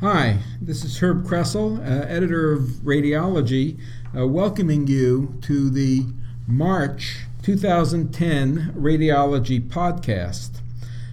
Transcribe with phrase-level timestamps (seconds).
[0.00, 3.78] Hi, this is Herb Kressel, uh, editor of Radiology,
[4.16, 6.06] uh, welcoming you to the
[6.46, 10.62] March 2010 Radiology podcast.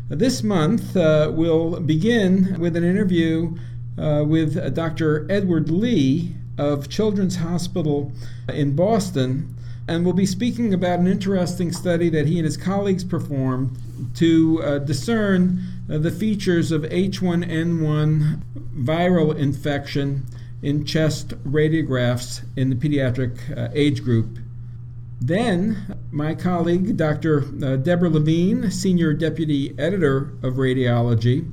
[0.07, 3.57] This month, uh, we'll begin with an interview
[3.97, 5.29] uh, with Dr.
[5.29, 8.13] Edward Lee of Children's Hospital
[8.47, 9.53] in Boston,
[9.89, 13.77] and we'll be speaking about an interesting study that he and his colleagues performed
[14.15, 18.41] to discern uh, the features of H1N1
[18.75, 20.25] viral infection
[20.61, 24.39] in chest radiographs in the pediatric uh, age group.
[25.19, 27.43] Then, my colleague, Dr.
[27.63, 31.49] Uh, Deborah Levine, Senior Deputy Editor of Radiology,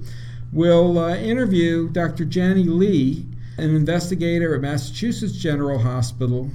[0.53, 2.25] will uh, interview Dr.
[2.25, 6.51] Janie Lee, an investigator at Massachusetts General Hospital,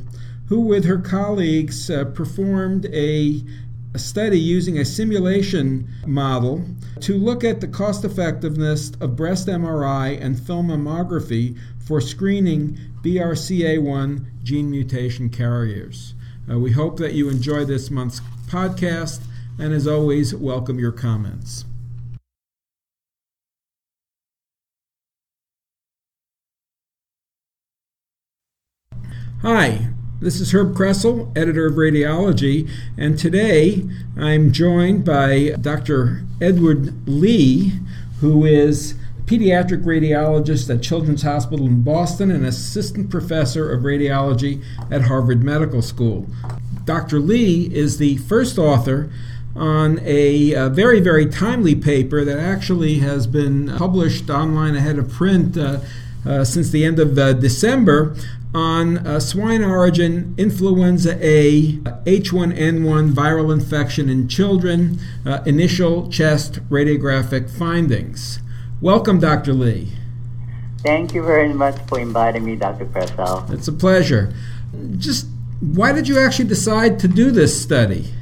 [0.48, 3.42] who, with her colleagues, uh, performed a
[3.94, 6.64] a study using a simulation model
[7.02, 14.26] to look at the cost effectiveness of breast MRI and film mammography for screening BRCA1
[14.44, 16.14] gene mutation carriers.
[16.50, 19.22] Uh, we hope that you enjoy this month's podcast,
[19.58, 21.66] and as always, welcome your comments.
[29.42, 29.88] Hi,
[30.22, 33.86] this is Herb Kressel, editor of Radiology, and today
[34.18, 36.24] I'm joined by Dr.
[36.42, 37.72] Edward Lee,
[38.20, 38.96] who is
[39.26, 44.62] pediatric radiologist at Children's Hospital in Boston and assistant professor of radiology
[44.92, 46.28] at Harvard Medical School.
[46.84, 47.20] Dr.
[47.20, 49.10] Lee is the first author
[49.56, 55.10] on a, a, very, very timely paper that actually has been published online ahead of
[55.10, 55.80] print uh,
[56.44, 58.16] since the end of uh, December
[58.54, 61.74] on uh, swine origin influenza A
[62.06, 68.40] H1N1 viral infection in children, uh, initial chest radiographic findings.
[68.82, 69.54] Welcome, Dr.
[69.54, 69.90] Lee.
[70.80, 72.86] Thank you very much for inviting me, Dr.
[72.86, 73.52] Kressel.
[73.52, 74.34] It's a pleasure.
[74.98, 75.28] Just
[75.60, 78.14] why did you actually decide to do this study?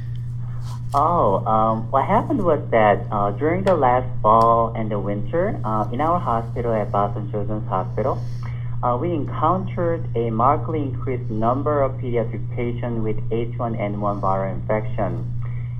[0.94, 5.86] Oh, um, what happened was that uh, during the last fall and the winter, uh,
[5.92, 8.18] in our hospital at Boston Children's Hospital,
[8.82, 15.28] uh, we encountered a markedly increased number of pediatric patients with H1N1 viral infection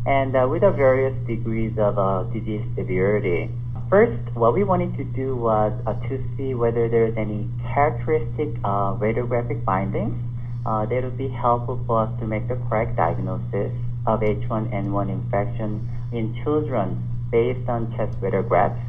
[0.05, 3.49] and uh, with various degrees of uh, disease severity.
[3.89, 8.93] First, what we wanted to do was uh, to see whether there's any characteristic uh,
[9.01, 10.21] radiographic findings
[10.67, 13.73] uh, that would be helpful for us to make the correct diagnosis
[14.07, 18.81] of H1N1 infection in children based on chest radiographs.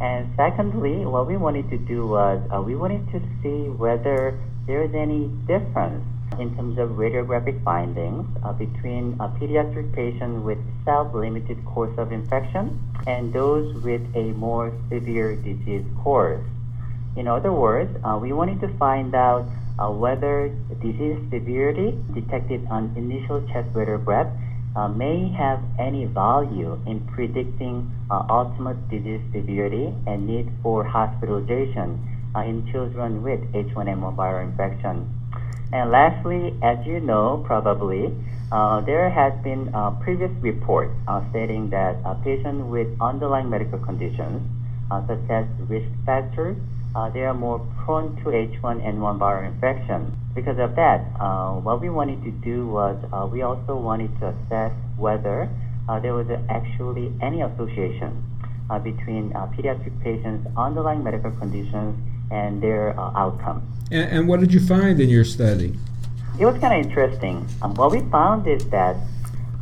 [0.00, 4.82] And secondly, what we wanted to do was uh, we wanted to see whether there
[4.82, 6.04] is any difference
[6.38, 12.78] in terms of radiographic findings uh, between a pediatric patient with self-limited course of infection
[13.06, 16.44] and those with a more severe disease course.
[17.16, 19.44] In other words, uh, we wanted to find out
[19.80, 20.52] uh, whether
[20.82, 24.28] disease severity detected on initial chest radiograph
[24.76, 31.98] uh, may have any value in predicting uh, ultimate disease severity and need for hospitalization
[32.36, 35.08] uh, in children with H1N1 viral infection.
[35.72, 38.12] And lastly, as you know probably,
[38.52, 43.78] uh, there has been a previous report uh, stating that a patient with underlying medical
[43.78, 44.42] conditions
[44.90, 46.56] uh, such as risk factors
[46.94, 50.16] uh, they are more prone to H1N1 viral infection.
[50.34, 54.28] Because of that, uh, what we wanted to do was uh, we also wanted to
[54.28, 55.48] assess whether
[55.88, 58.22] uh, there was actually any association
[58.70, 61.96] uh, between uh, pediatric patients' underlying medical conditions
[62.30, 63.62] and their outcomes.
[63.90, 65.76] And, and, what did you find in your study?
[66.38, 67.46] It was kind of interesting.
[67.62, 68.96] Um, what we found is that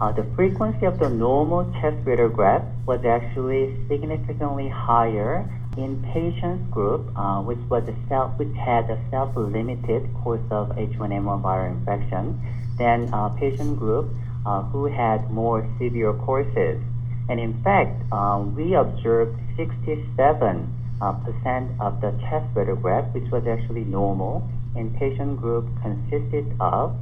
[0.00, 7.40] the frequency of the normal chest radiograph was actually significantly higher in patients group, uh,
[7.42, 12.40] which was a self, which had a self-limited course of H1N1 viral infection,
[12.78, 14.08] than uh, patient group
[14.46, 16.80] uh, who had more severe courses.
[17.28, 23.46] And in fact, um, we observed 67 uh, percent of the chest radiograph, which was
[23.46, 26.96] actually normal, in patient group consisted of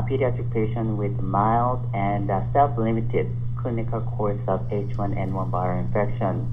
[0.00, 3.28] pediatric patient with mild and uh, self-limited
[3.60, 6.50] clinical course of H1N1 viral infection.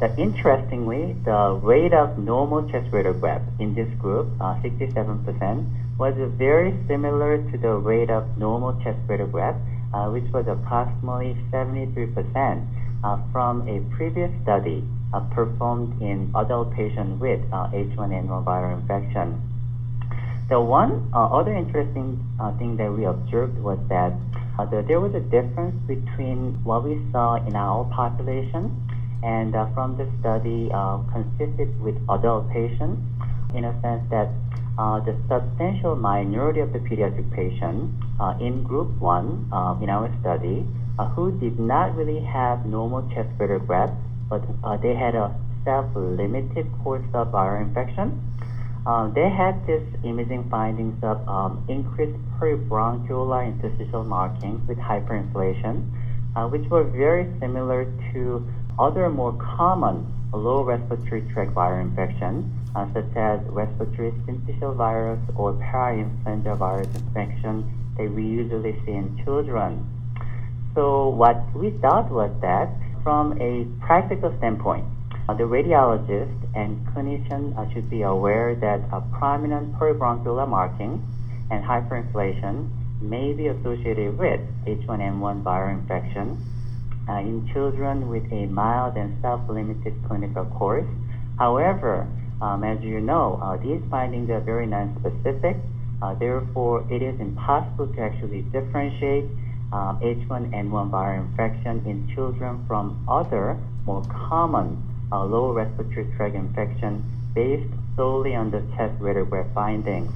[0.00, 6.74] That interestingly, the rate of normal chest radiograph in this group, uh, 67%, was very
[6.88, 9.54] similar to the rate of normal chest radiograph,
[9.94, 12.66] uh, which was approximately 73%
[13.04, 14.82] uh, from a previous study
[15.12, 19.40] uh, performed in adult patients with H1N1 uh, viral infection.
[20.48, 22.18] The one uh, other interesting
[22.58, 24.12] thing that we observed was that
[24.70, 28.74] the, there was a difference between what we saw in our population
[29.24, 33.00] and uh, from the study uh, consisted with adult patients
[33.54, 34.28] in a sense that
[34.76, 40.12] uh, the substantial minority of the pediatric patients uh, in group 1 uh, in our
[40.20, 40.66] study
[40.98, 43.96] uh, who did not really have normal chest radiograph,
[44.28, 44.42] but
[44.82, 45.34] they had a
[45.64, 48.20] self-limited course of viral infection.
[49.14, 55.88] they had this imaging findings of um, increased peribronchial interstitial markings with hyperinflation,
[56.50, 58.44] which were very similar to
[58.78, 62.44] other more common low respiratory tract viral infections,
[62.74, 67.64] uh, such as respiratory syncytial virus or parainfluenza virus infection
[67.96, 69.86] that we usually see in children.
[70.74, 72.68] So what we thought was that
[73.04, 74.84] from a practical standpoint,
[75.28, 81.00] uh, the radiologist and clinician uh, should be aware that a prominent peribronchial marking
[81.50, 82.68] and hyperinflation
[83.00, 86.42] may be associated with H1N1 viral infection
[87.08, 90.86] uh, in children with a mild and self-limited clinical course.
[91.38, 92.06] However,
[92.40, 95.56] um, as you know, uh, these findings are very non-specific.
[96.02, 99.24] Uh, therefore, it is impossible to actually differentiate
[99.72, 107.02] um, H1N1 viral infection in children from other more common uh, lower respiratory tract infection
[107.34, 110.12] based solely on the chest radiograph findings.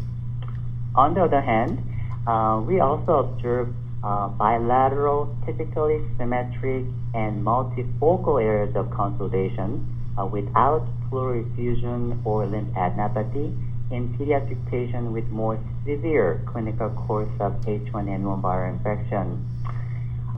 [0.95, 1.83] On the other hand,
[2.27, 6.85] uh, we also observed uh, bilateral, typically symmetric,
[7.15, 9.87] and multifocal areas of consolidation
[10.19, 13.55] uh, without pleural effusion or lymphadenopathy
[13.91, 19.45] in pediatric patients with more severe clinical course of H1N1 viral infection.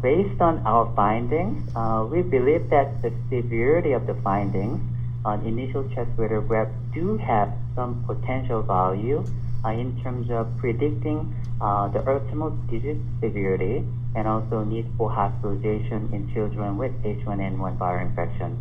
[0.00, 4.80] Based on our findings, uh, we believe that the severity of the findings
[5.24, 9.22] on initial chest radiograph do have some potential value
[9.68, 13.84] in terms of predicting uh, the ultimate disease severity
[14.16, 18.58] and also need for hospitalization in children with H1N1 viral infection.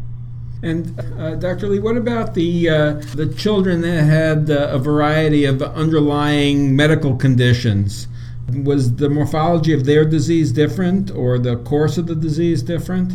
[0.62, 1.70] And uh, Dr.
[1.70, 7.16] Lee, what about the uh, the children that had uh, a variety of underlying medical
[7.16, 8.08] conditions?
[8.52, 13.14] Was the morphology of their disease different, or the course of the disease different?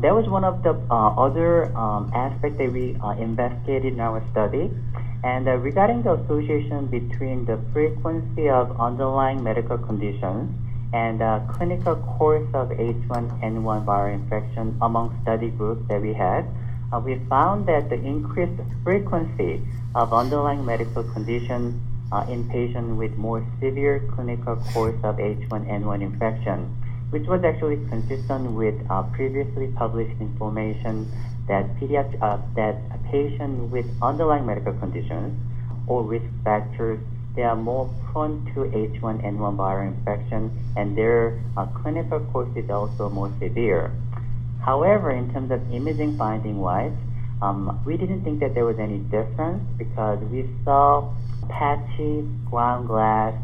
[0.00, 4.22] That was one of the uh, other um, aspects that we uh, investigated in our
[4.30, 4.70] study.
[5.24, 10.54] And uh, regarding the association between the frequency of underlying medical conditions
[10.92, 16.46] and uh, clinical course of H1N1 viral infection among study groups that we had,
[16.92, 19.60] uh, we found that the increased frequency
[19.94, 21.74] of underlying medical conditions
[22.12, 26.74] uh, in patients with more severe clinical course of H1N1 infection,
[27.10, 31.10] which was actually consistent with uh, previously published information
[31.48, 35.34] that pediatric, uh, that a patient with underlying medical conditions
[35.86, 37.00] or risk factors,
[37.34, 43.08] they are more prone to H1N1 viral infection and their uh, clinical course is also
[43.08, 43.92] more severe.
[44.64, 46.92] However, in terms of imaging finding wise,
[47.40, 51.14] um, we didn't think that there was any difference because we saw
[51.48, 53.34] patchy ground glass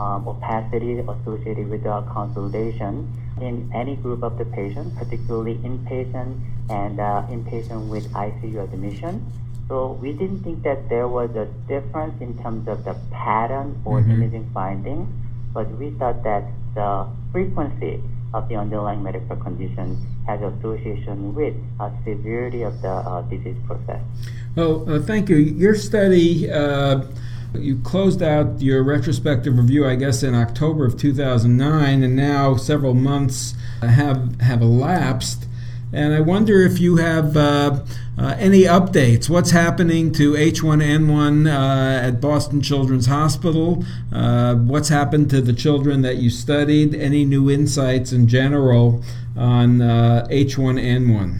[0.00, 3.08] um, opacity associated with the consolidation
[3.40, 6.40] in any group of the patient, particularly inpatient
[6.70, 9.24] and uh, inpatient with ICU admission.
[9.68, 14.00] So we didn't think that there was a difference in terms of the pattern or
[14.00, 14.12] mm-hmm.
[14.12, 15.08] imaging findings,
[15.52, 16.44] but we thought that
[16.74, 18.02] the frequency
[18.34, 19.96] of the underlying medical condition
[20.26, 24.02] has association with a severity of the uh, disease process.
[24.56, 25.36] Well, uh, thank you.
[25.36, 27.04] Your study uh,
[27.54, 32.94] you closed out your retrospective review, I guess, in October of 2009, and now several
[32.94, 35.46] months have have elapsed.
[35.92, 37.84] And I wonder if you have uh,
[38.18, 39.28] uh, any updates.
[39.28, 43.84] What's happening to H1N1 uh, at Boston Children's Hospital?
[44.12, 46.94] Uh, what's happened to the children that you studied?
[46.94, 49.04] Any new insights in general
[49.36, 51.34] on H1N1?
[51.34, 51.38] Uh,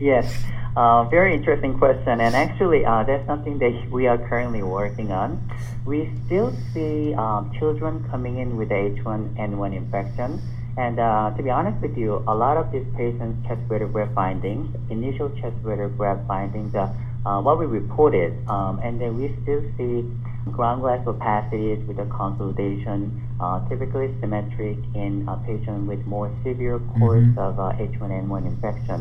[0.00, 0.44] yes.
[0.76, 5.38] Uh, very interesting question, and actually, that's something that we are currently working on.
[5.86, 10.40] We still see um, children coming in with H1N1 infection,
[10.76, 14.74] and uh, to be honest with you, a lot of these patients' chest radiograph findings,
[14.90, 16.90] initial chest radiograph findings, are
[17.26, 20.04] uh, what we reported, um, and then we still see
[20.52, 26.78] ground glass opacities with a consolidation, uh, typically symmetric in a patient with more severe
[26.98, 27.38] course mm-hmm.
[27.38, 29.00] of H1N1 infection.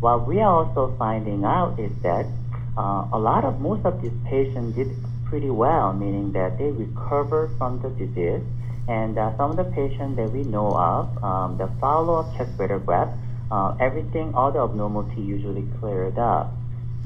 [0.00, 2.26] What we are also finding out is that
[2.76, 4.88] uh, a lot of most of these patients did
[5.26, 8.42] pretty well, meaning that they recovered from the disease.
[8.88, 13.16] And uh, some of the patients that we know of, um, the follow-up chest radiograph,
[13.50, 16.52] uh, everything, all the abnormality usually cleared up.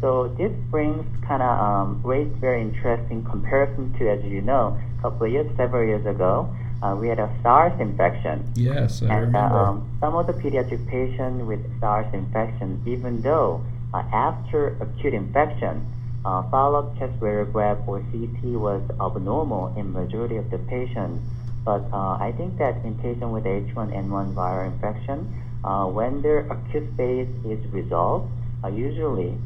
[0.00, 5.02] So this brings kind of um, raised very interesting comparison to, as you know, a
[5.02, 8.52] couple of years, several years ago, uh, we had a SARS infection.
[8.54, 9.58] Yes, I and uh, remember.
[9.58, 15.86] um, some of the pediatric patients with SARS infection, even though uh, after acute infection,
[16.24, 21.22] uh, follow-up chest radiograph or CT was abnormal in majority of the patients.
[21.68, 25.28] But uh, I think that in patients with H1N1 viral infection,
[25.62, 28.32] uh, when their acute phase is resolved,
[28.64, 29.36] uh, usually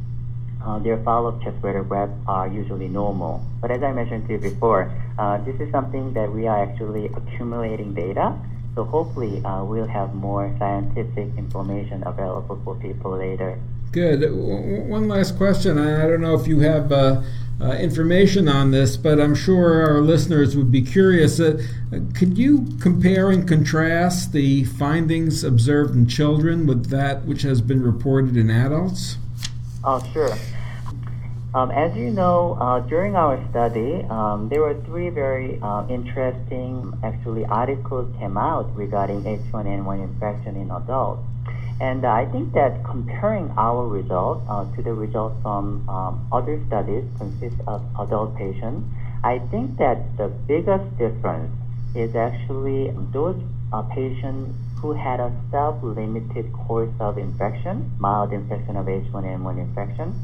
[0.64, 3.42] uh, their follow-up chest radiographs are usually normal.
[3.60, 7.06] But as I mentioned to you before, uh, this is something that we are actually
[7.06, 8.38] accumulating data.
[8.74, 13.58] So hopefully uh, we'll have more scientific information available for people later.
[13.92, 14.22] Good.
[14.22, 15.76] W- One last question.
[15.78, 17.22] I I don't know if you have uh,
[17.60, 21.38] uh, information on this, but I'm sure our listeners would be curious.
[21.38, 21.62] Uh,
[22.14, 27.82] could you compare and contrast the findings observed in children with that which has been
[27.82, 29.18] reported in adults?
[29.84, 30.34] Oh, sure.
[31.54, 36.98] Um, as you know, uh, during our study, um, there were three very uh, interesting,
[37.04, 41.20] actually, articles came out regarding H1N1 infection in adults.
[41.78, 47.04] And I think that comparing our results uh, to the results from um, other studies
[47.18, 48.88] consist of adult patients,
[49.22, 51.52] I think that the biggest difference
[51.94, 53.36] is actually those
[53.74, 60.18] uh, patients who had a self-limited course of infection, mild infection of H1N1 infection.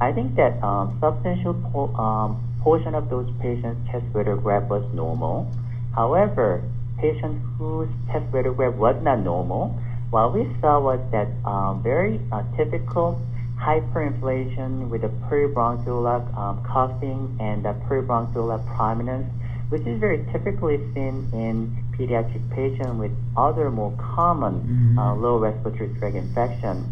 [0.00, 5.50] I think that um, substantial po- um, portion of those patients' chest radiograph was normal.
[5.94, 6.62] However,
[6.98, 9.74] patients whose chest radiograph was not normal,
[10.10, 13.20] what we saw was that um, very uh, typical
[13.58, 19.26] hyperinflation with a peribronchial um, cuffing and a peribronchial prominence,
[19.68, 24.98] which is very typically seen in pediatric patients with other more common Mhm.
[24.98, 26.86] uh, lower respiratory tract infection,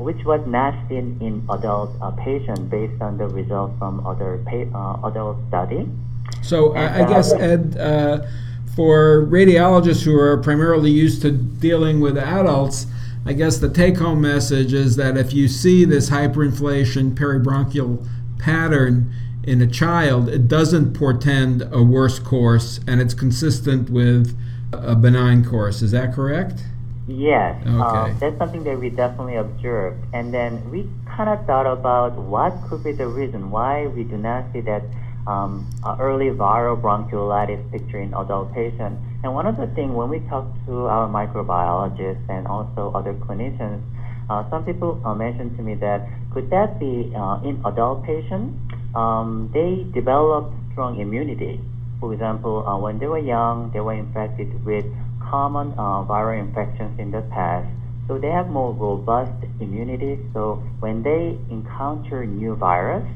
[0.00, 4.70] which was not seen in adult uh, patients based on the results from other pa-
[4.76, 5.86] uh, adult study.
[6.42, 8.26] So I, I uh, guess, Ed, uh,
[8.74, 12.86] for radiologists who are primarily used to dealing with adults,
[13.26, 18.06] I guess the take home message is that if you see this hyperinflation peribronchial
[18.38, 24.38] pattern in a child, it doesn't portend a worse course and it's consistent with
[24.72, 25.82] a benign course.
[25.82, 26.62] Is that correct?
[27.10, 28.14] Yes, uh, Okay.
[28.20, 29.98] that's something that we definitely observed.
[30.14, 34.16] And then we kind of thought about what could be the reason why we do
[34.16, 34.84] not see that
[35.26, 39.02] um, uh, early viral bronchiolitis picture in adult patients.
[39.24, 43.82] And one of the things when we talk to our microbiologists and also other clinicians,
[44.30, 48.54] uh, some people uh, mentioned to me that could that be uh, in adult patients?
[48.94, 51.60] Um, they developed strong immunity.
[51.98, 54.86] For example, uh, when they were young, they were infected with
[55.20, 57.68] common uh, viral infections in the past.
[58.08, 60.18] So they have more robust immunity.
[60.32, 63.06] So when they encounter new virus,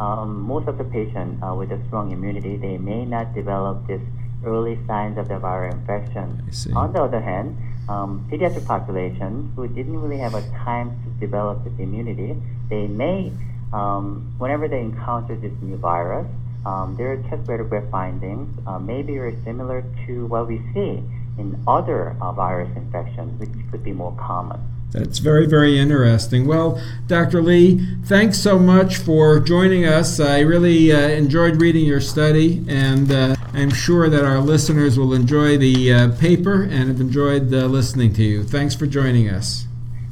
[0.00, 4.00] um, most of the patients uh, with a strong immunity, they may not develop this
[4.44, 6.48] early signs of the viral infection.
[6.76, 7.56] On the other hand,
[7.88, 12.36] um, pediatric population who didn't really have a time to develop this immunity,
[12.70, 13.32] they may,
[13.72, 16.26] um, whenever they encounter this new virus,
[16.64, 21.02] um, their chest radiograph findings uh, may be very similar to what we see
[21.38, 24.60] in other uh, virus infections, which could be more common.
[24.90, 26.46] That's very, very interesting.
[26.46, 27.42] Well, Dr.
[27.42, 30.18] Lee, thanks so much for joining us.
[30.18, 35.12] I really uh, enjoyed reading your study, and uh, I'm sure that our listeners will
[35.12, 38.44] enjoy the uh, paper and have enjoyed uh, listening to you.
[38.44, 39.66] Thanks for joining us.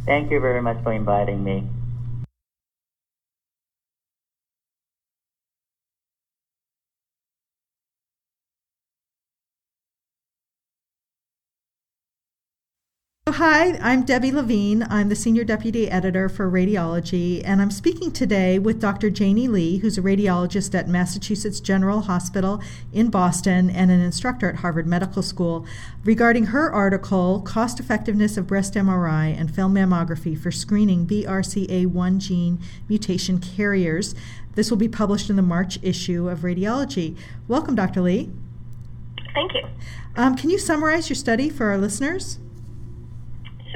[0.04, 1.66] Thank you very much for inviting me.
[13.36, 14.86] Hi, I'm Debbie Levine.
[14.88, 19.10] I'm the Senior Deputy Editor for Radiology, and I'm speaking today with Dr.
[19.10, 22.62] Janie Lee, who's a radiologist at Massachusetts General Hospital
[22.94, 25.66] in Boston and an instructor at Harvard Medical School,
[26.02, 32.58] regarding her article, Cost Effectiveness of Breast MRI and Film Mammography for Screening BRCA1 Gene
[32.88, 34.14] Mutation Carriers.
[34.54, 37.14] This will be published in the March issue of Radiology.
[37.48, 38.00] Welcome, Dr.
[38.00, 38.30] Lee.
[39.34, 39.68] Thank you.
[40.16, 42.38] Um, can you summarize your study for our listeners?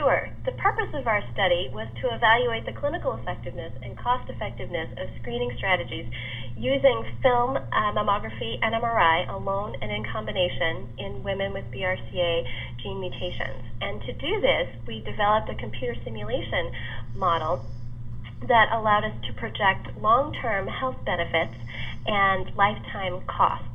[0.00, 0.30] Sure.
[0.46, 5.12] The purpose of our study was to evaluate the clinical effectiveness and cost effectiveness of
[5.20, 6.08] screening strategies
[6.56, 12.48] using film uh, mammography and MRI alone and in combination in women with BRCA
[12.80, 13.60] gene mutations.
[13.84, 16.72] And to do this, we developed a computer simulation
[17.14, 17.60] model
[18.48, 21.60] that allowed us to project long term health benefits
[22.06, 23.68] and lifetime costs.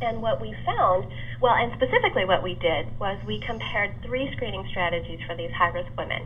[0.00, 1.10] And what we found
[1.42, 5.90] Well, and specifically what we did was we compared three screening strategies for these high-risk
[5.98, 6.22] women.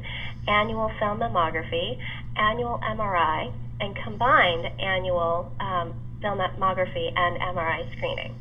[0.47, 1.97] Annual film mammography,
[2.37, 8.35] annual MRI, and combined annual um, film mammography and MRI screening.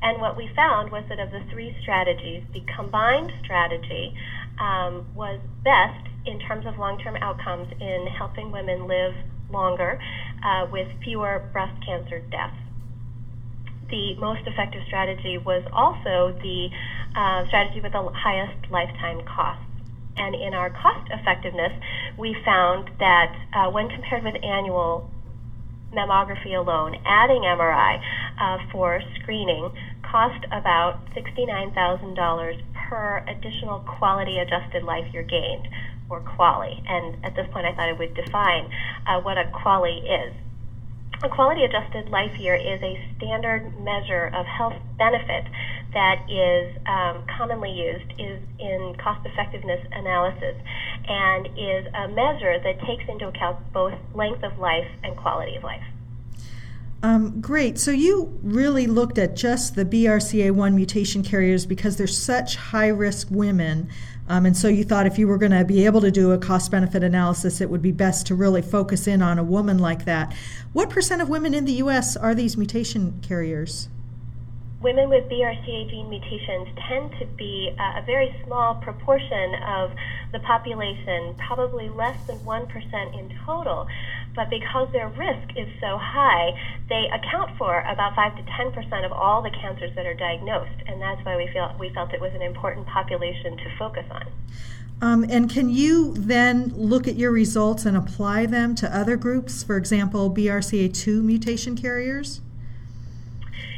[0.00, 4.14] And what we found was that of the three strategies, the combined strategy
[4.60, 9.14] um, was best in terms of long-term outcomes in helping women live
[9.50, 9.98] longer
[10.44, 12.71] uh, with fewer breast cancer deaths.
[13.92, 16.70] The most effective strategy was also the
[17.14, 19.68] uh, strategy with the highest lifetime costs.
[20.16, 21.72] And in our cost effectiveness,
[22.16, 25.04] we found that uh, when compared with annual
[25.92, 28.00] mammography alone, adding MRI
[28.40, 29.68] uh, for screening
[30.10, 35.68] cost about $69,000 per additional quality adjusted life year gained,
[36.08, 36.80] or QALY.
[36.88, 38.70] And at this point, I thought I would define
[39.06, 40.32] uh, what a QALY is.
[41.24, 45.44] A quality adjusted life year is a standard measure of health benefit
[45.94, 50.56] that is um, commonly used is in cost effectiveness analysis
[51.06, 55.62] and is a measure that takes into account both length of life and quality of
[55.62, 55.84] life.
[57.04, 57.78] Um, great.
[57.78, 63.28] So you really looked at just the BRCA1 mutation carriers because they're such high risk
[63.30, 63.88] women.
[64.28, 66.38] Um, and so you thought if you were going to be able to do a
[66.38, 70.04] cost benefit analysis, it would be best to really focus in on a woman like
[70.04, 70.34] that.
[70.72, 72.16] What percent of women in the U.S.
[72.16, 73.88] are these mutation carriers?
[74.82, 79.92] Women with BRCA gene mutations tend to be uh, a very small proportion of
[80.32, 83.86] the population, probably less than 1% in total.
[84.34, 86.52] But because their risk is so high,
[86.88, 90.82] they account for about 5 to 10% of all the cancers that are diagnosed.
[90.86, 94.26] And that's why we, feel, we felt it was an important population to focus on.
[95.00, 99.62] Um, and can you then look at your results and apply them to other groups,
[99.62, 102.40] for example, BRCA2 mutation carriers?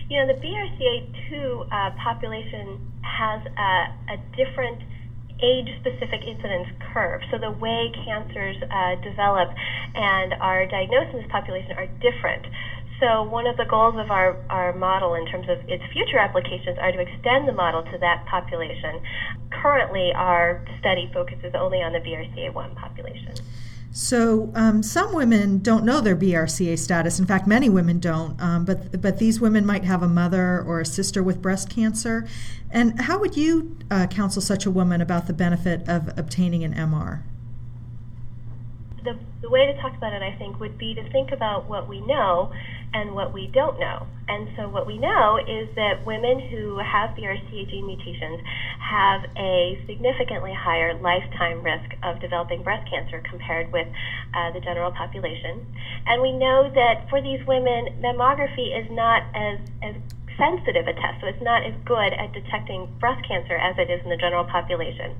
[0.08, 4.82] You know, the BRCA2 uh, population has a, a different
[5.42, 7.22] age-specific incidence curve.
[7.30, 9.48] So the way cancers uh, develop
[9.94, 12.46] and are diagnosed in this population are different.
[13.00, 16.78] So one of the goals of our, our model in terms of its future applications
[16.78, 19.00] are to extend the model to that population.
[19.50, 23.34] Currently, our study focuses only on the BRCA1 population.
[23.96, 27.20] So um, some women don't know their BRCA status.
[27.20, 28.34] In fact, many women don't.
[28.42, 32.26] Um, but but these women might have a mother or a sister with breast cancer.
[32.72, 36.74] And how would you uh, counsel such a woman about the benefit of obtaining an
[36.74, 37.22] MR?
[39.04, 41.88] The, the way to talk about it, I think, would be to think about what
[41.88, 42.50] we know
[42.94, 44.06] and what we don't know.
[44.28, 48.40] And so what we know is that women who have BRCA gene mutations
[48.78, 53.88] have a significantly higher lifetime risk of developing breast cancer compared with
[54.32, 55.66] uh, the general population.
[56.06, 59.94] And we know that for these women, mammography is not as, as
[60.38, 64.00] sensitive a test, so it's not as good at detecting breast cancer as it is
[64.04, 65.14] in the general population.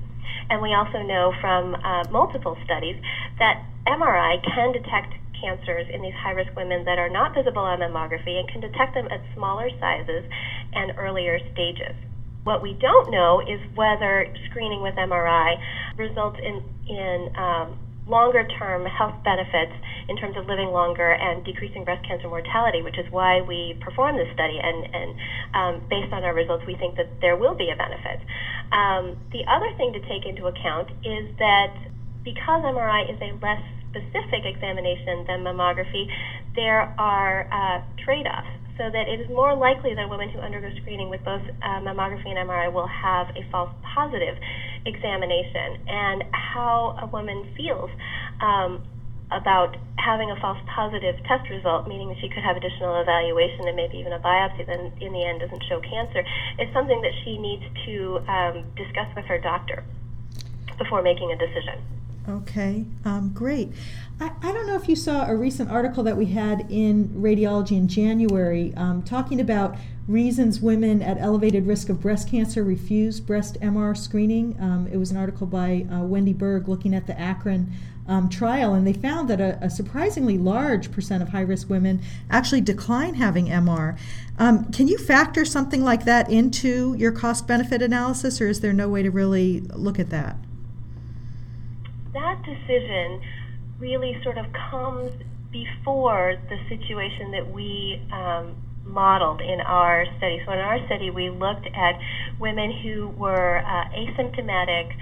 [0.49, 2.95] And we also know from uh, multiple studies
[3.39, 7.79] that MRI can detect cancers in these high risk women that are not visible on
[7.79, 10.25] mammography and can detect them at smaller sizes
[10.73, 11.93] and earlier stages.
[12.43, 15.57] What we don't know is whether screening with MRI
[15.97, 19.73] results in, in um, longer term health benefits
[20.07, 24.19] in terms of living longer and decreasing breast cancer mortality, which is why we performed
[24.19, 24.59] this study.
[24.61, 25.09] And, and
[25.53, 28.21] um, based on our results, we think that there will be a benefit.
[28.71, 31.73] Um, the other thing to take into account is that
[32.23, 33.61] because MRI is a less
[33.95, 36.11] specific examination than mammography,
[36.55, 38.51] there are uh, trade offs.
[38.75, 42.27] So that it is more likely that women who undergo screening with both uh, mammography
[42.27, 44.35] and MRI will have a false positive
[44.85, 45.79] examination.
[45.87, 47.89] And how a woman feels
[48.43, 48.83] um,
[49.31, 53.75] about having a false positive test result, meaning that she could have additional evaluation and
[53.75, 56.19] maybe even a biopsy that in the end doesn't show cancer,
[56.59, 59.83] is something that she needs to um, discuss with her doctor
[60.77, 61.79] before making a decision.
[62.27, 63.71] Okay, um, great.
[64.19, 67.77] I, I, don't know if you saw a recent article that we had in Radiology
[67.77, 69.75] in January um, talking about
[70.07, 74.57] reasons women at elevated risk of breast cancer refuse breast MR screening.
[74.59, 77.71] Um, it was an article by uh, Wendy Berg looking at the ACRIN
[78.07, 82.01] um, trial, and they found that a, a, surprisingly large percent of high risk women
[82.29, 83.97] actually decline having MR.
[84.37, 88.73] Um, can you factor something like that into your cost benefit analysis, or is there
[88.73, 90.37] no way to really look at that?
[92.15, 93.21] That decision
[93.79, 95.11] really sort of comes
[95.51, 100.41] before the situation that we um, modeled in our study.
[100.45, 101.99] So in our study, we looked at
[102.39, 104.95] women who were uh, asymptomatic,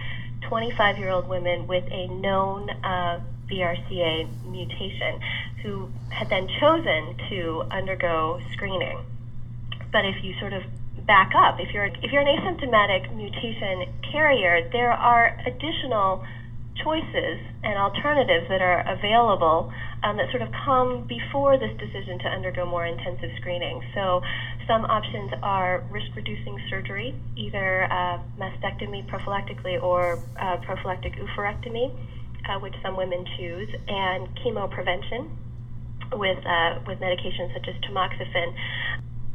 [0.43, 5.19] 25-year-old women with a known uh, BRCA mutation
[5.61, 8.99] who had then chosen to undergo screening.
[9.91, 10.63] But if you sort of
[11.05, 11.59] back up.
[11.59, 16.23] If you're if you're an asymptomatic mutation carrier, there are additional
[16.81, 19.71] choices and alternatives that are available
[20.03, 23.81] um, that sort of come before this decision to undergo more intensive screening.
[23.93, 24.21] So,
[24.67, 31.93] some options are risk reducing surgery, either uh, mastectomy prophylactically or uh, prophylactic oophorectomy,
[32.49, 35.29] uh, which some women choose, and chemo prevention
[36.13, 38.55] with, uh, with medications such as tamoxifen.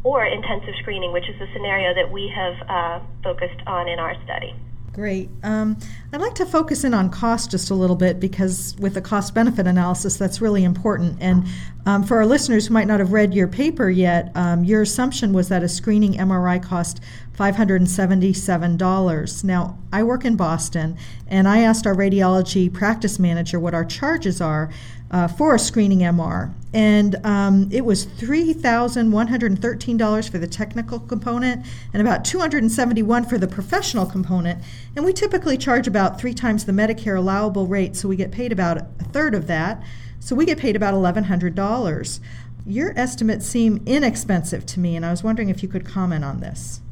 [0.05, 4.15] Or intensive screening, which is the scenario that we have uh, focused on in our
[4.25, 4.55] study.
[4.93, 5.29] Great.
[5.45, 5.79] Um,
[6.13, 9.33] I'd like to focus in on cost just a little bit because with the cost
[9.33, 11.19] benefit analysis, that's really important.
[11.21, 11.47] And
[11.87, 15.33] um, for our listeners who might not have read your paper yet, um, your assumption
[15.33, 17.01] was that a screening MRI cost
[17.39, 19.45] $577.
[19.45, 20.97] Now, I work in Boston,
[21.29, 24.71] and I asked our radiology practice manager what our charges are
[25.11, 26.53] uh, for a screening MR.
[26.75, 34.07] And um, it was $3,113 for the technical component and about $271 for the professional
[34.07, 34.63] component.
[34.95, 38.53] And we typically charge about three times the Medicare allowable rate, so we get paid
[38.53, 39.83] about a third of that.
[40.21, 42.21] So we get paid about $1,100.
[42.67, 46.41] Your estimates seem inexpensive to me, and I was wondering if you could comment on
[46.41, 46.83] this.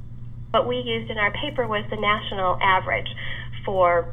[0.53, 3.09] What we used in our paper was the national average
[3.65, 4.09] for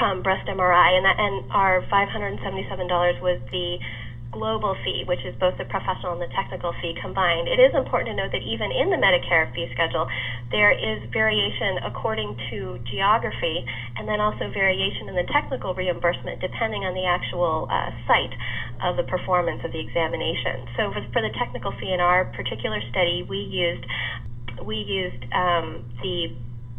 [0.00, 3.78] um, breast MRI, and, that, and our $577 was the
[4.32, 7.46] global fee, which is both the professional and the technical fee combined.
[7.46, 10.08] It is important to note that even in the Medicare fee schedule,
[10.50, 13.62] there is variation according to geography
[14.00, 18.32] and then also variation in the technical reimbursement depending on the actual uh, site
[18.80, 20.64] of the performance of the examination.
[20.80, 23.84] So for, for the technical fee in our particular study, we used
[24.64, 26.30] we used um, the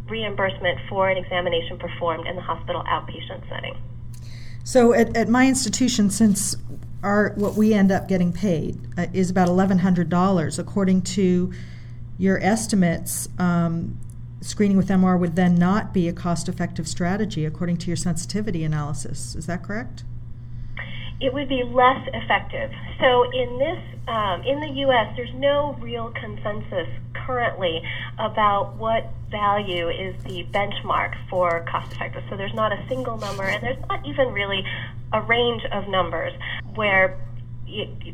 [0.08, 3.76] reimbursement for an examination performed in the hospital outpatient setting.
[4.64, 6.56] So at, at my institution, since
[7.02, 11.52] our what we end up getting paid uh, is about eleven hundred dollars, according to
[12.18, 13.28] your estimates.
[13.38, 13.98] Um,
[14.40, 19.34] screening with MR would then not be a cost-effective strategy, according to your sensitivity analysis.
[19.34, 20.04] Is that correct?
[21.20, 22.70] it would be less effective.
[23.00, 23.78] So in this,
[24.08, 26.88] um, in the U.S., there's no real consensus
[27.26, 27.82] currently
[28.18, 32.22] about what value is the benchmark for cost effective.
[32.30, 34.64] So there's not a single number, and there's not even really
[35.12, 36.32] a range of numbers
[36.74, 37.18] where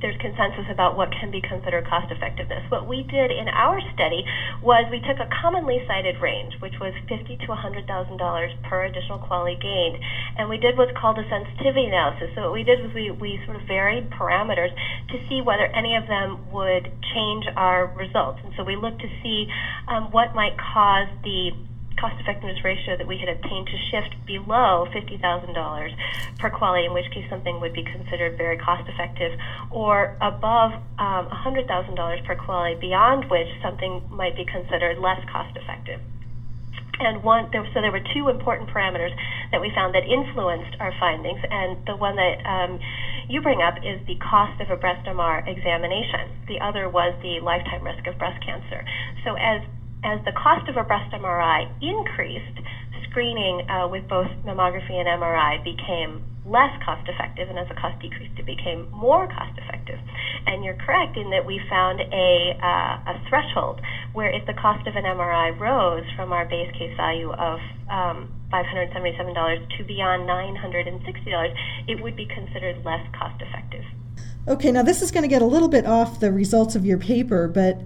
[0.00, 2.64] there's consensus about what can be considered cost effectiveness.
[2.72, 4.24] What we did in our study
[4.64, 8.84] was we took a commonly cited range, which was fifty to hundred thousand dollars per
[8.88, 10.00] additional QALY gained,
[10.38, 12.32] and we did what's called a sensitivity analysis.
[12.34, 14.72] So what we did was we, we sort of varied parameters
[15.12, 18.40] to see whether any of them would change our results.
[18.44, 19.46] And so we looked to see
[19.88, 21.52] um, what might cause the
[22.00, 25.20] cost effectiveness ratio that we had obtained to shift below $50,000
[26.40, 29.38] per QALY, in which case something would be considered very cost effective,
[29.70, 31.68] or above um, $100,000
[32.24, 36.00] per QALY, beyond which something might be considered less cost effective.
[37.00, 39.12] And one, there, so there were two important parameters
[39.52, 42.80] that we found that influenced our findings, and the one that um,
[43.28, 46.28] you bring up is the cost of a breast MR examination.
[46.48, 48.84] The other was the lifetime risk of breast cancer.
[49.24, 49.62] So as
[50.04, 52.60] as the cost of a breast MRI increased,
[53.10, 58.02] screening uh, with both mammography and MRI became less cost effective, and as the cost
[58.02, 59.98] decreased, it became more cost effective.
[60.46, 63.80] And you're correct in that we found a, uh, a threshold
[64.12, 68.28] where if the cost of an MRI rose from our base case value of um,
[68.52, 71.54] $577 to beyond $960,
[71.86, 73.84] it would be considered less cost effective.
[74.48, 76.96] Okay, now this is going to get a little bit off the results of your
[76.96, 77.78] paper, but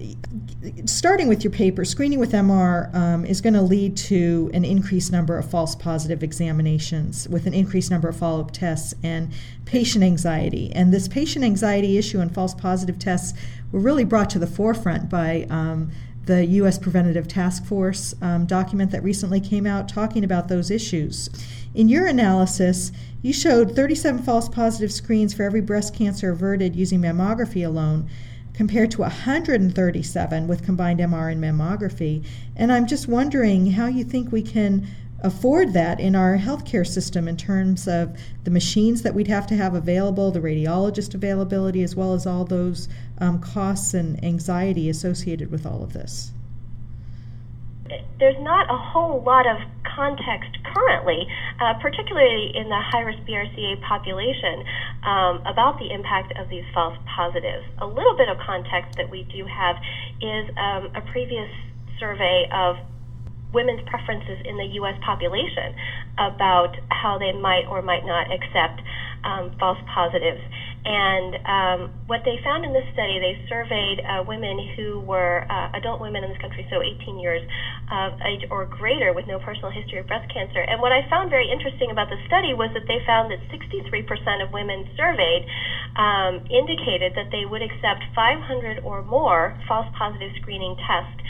[0.87, 5.11] starting with your paper, screening with MR um, is going to lead to an increased
[5.11, 9.33] number of false positive examinations with an increased number of follow up tests and
[9.64, 10.71] patient anxiety.
[10.73, 13.38] And this patient anxiety issue and false positive tests
[13.73, 15.90] were really brought to the forefront by um,
[16.27, 16.79] the U.S.
[16.79, 21.29] Preventative Task Force um, document that recently came out talking about those issues.
[21.75, 27.01] In your analysis, you showed 37 false positive screens for every breast cancer averted using
[27.01, 28.09] mammography alone,
[28.55, 32.25] compared to 137 with combined MR and mammography.
[32.57, 34.87] And I'm just wondering how you think we can
[35.24, 39.56] afford that in our healthcare system in terms of the machines that we'd have to
[39.56, 45.50] have available, the radiologist availability, as well as all those um, costs and anxiety associated
[45.50, 46.32] with all of this
[48.18, 51.26] there's not a whole lot of context currently,
[51.60, 54.64] uh, particularly in the high risk BRCA population,
[55.04, 57.64] um, about the impact of these false positives.
[57.78, 59.76] A little bit of context that we do have
[60.20, 61.50] is um, a previous
[61.98, 62.76] survey of
[63.55, 64.99] women's preferences in the U.S.
[65.07, 65.75] population
[66.19, 68.83] about how they might or might not accept
[69.25, 70.43] um, false positives.
[70.85, 71.81] And um,
[72.12, 76.21] what they found in this study, they surveyed uh, women who were uh, adult women
[76.25, 77.40] in this country, so 18 years
[77.88, 80.61] of age or greater with no personal history of breast cancer.
[80.61, 84.45] And what I found very interesting about the study was that they found that 63%
[84.45, 85.49] of women surveyed
[85.97, 91.25] um, indicated that they would accept 500 or more false positive screening tests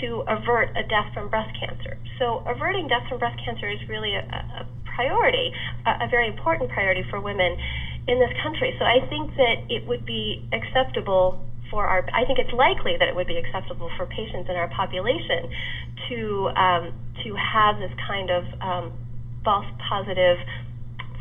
[0.00, 1.98] to avert a death from breast cancer.
[2.18, 5.52] So averting death from breast cancer is really a, a priority,
[5.86, 7.56] a, a very important priority for women
[8.08, 8.74] in this country.
[8.78, 11.38] So I think that it would be acceptable
[11.70, 14.68] for our, I think it's likely that it would be acceptable for patients in our
[14.68, 15.48] population
[16.08, 16.92] to, um,
[17.24, 18.92] to have this kind of um,
[19.44, 20.38] false positive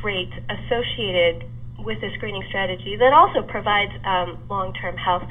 [0.03, 1.45] rate associated
[1.79, 5.23] with the screening strategy that also provides um, long-term health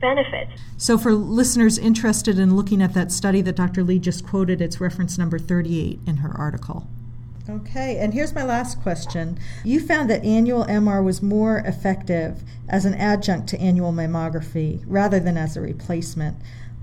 [0.00, 0.60] benefits.
[0.76, 3.82] So, for listeners interested in looking at that study that Dr.
[3.82, 6.86] Lee just quoted, it's reference number 38 in her article.
[7.48, 9.38] Okay, and here's my last question.
[9.62, 15.20] You found that annual MR was more effective as an adjunct to annual mammography rather
[15.20, 16.36] than as a replacement.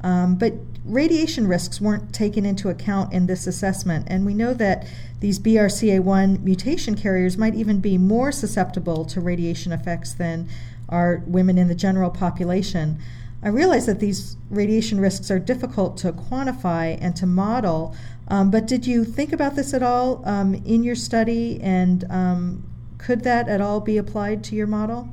[0.04, 0.54] Um, but
[0.86, 4.86] radiation risks weren't taken into account in this assessment, and we know that
[5.20, 10.50] these BRCA1 mutation carriers might even be more susceptible to radiation effects than
[10.90, 13.00] are women in the general population.
[13.42, 17.96] I realize that these radiation risks are difficult to quantify and to model,
[18.30, 22.64] um, but did you think about this at all um, in your study, and um,
[22.98, 25.10] could that at all be applied to your model?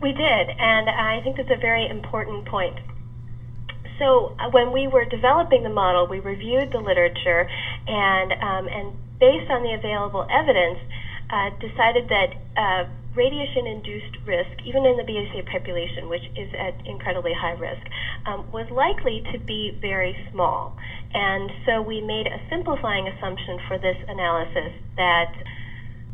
[0.00, 2.78] We did, and I think that's a very important point.
[3.98, 7.50] So uh, when we were developing the model, we reviewed the literature,
[7.86, 10.78] and um, and based on the available evidence,
[11.30, 12.84] uh, decided that uh,
[13.14, 17.82] radiation-induced risk, even in the BRCA population, which is at incredibly high risk,
[18.26, 20.76] um, was likely to be very small.
[21.14, 25.32] And so we made a simplifying assumption for this analysis that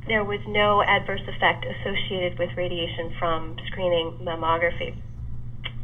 [0.06, 4.94] there was no adverse effect associated with radiation from screening mammography.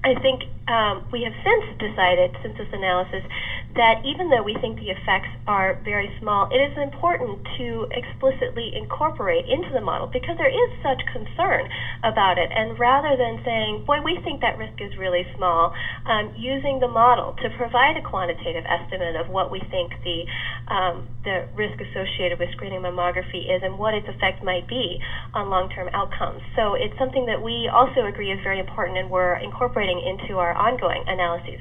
[0.05, 3.26] I think um, we have since decided, since this analysis,
[3.74, 8.74] that even though we think the effects are very small, it is important to explicitly
[8.74, 11.66] incorporate into the model because there is such concern
[12.02, 12.50] about it.
[12.50, 15.74] And rather than saying, boy, we think that risk is really small,
[16.06, 20.26] um, using the model to provide a quantitative estimate of what we think the,
[20.66, 24.98] um, the risk associated with screening mammography is and what its effect might be
[25.35, 26.42] on long-term outcomes.
[26.56, 30.56] So it's something that we also agree is very important and we're incorporating into our
[30.61, 31.61] ongoing analyses.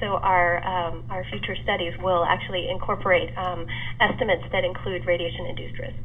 [0.00, 3.66] So our um, our future studies will actually incorporate um,
[4.00, 6.04] estimates that include radiation-induced risk.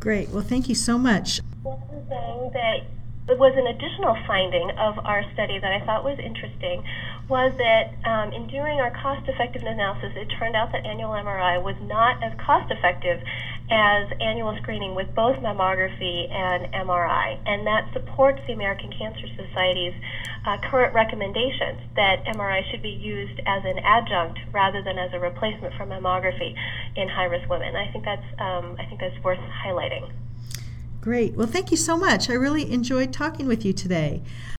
[0.00, 0.30] Great.
[0.30, 1.40] Well, thank you so much.
[1.62, 2.86] One thing that
[3.38, 6.82] was an additional finding of our study that I thought was interesting
[7.28, 11.62] was that um, in doing our cost effectiveness analysis, it turned out that annual MRI
[11.62, 13.22] was not as cost effective
[13.70, 17.38] as annual screening with both mammography and MRI.
[17.46, 19.94] And that supports the American Cancer Society's
[20.44, 25.18] uh, current recommendations that MRI should be used as an adjunct rather than as a
[25.18, 26.54] replacement for mammography
[26.96, 27.76] in high-risk women.
[27.76, 30.10] I think that's um, I think that's worth highlighting.
[31.00, 31.34] Great.
[31.34, 32.30] Well, thank you so much.
[32.30, 34.22] I really enjoyed talking with you today.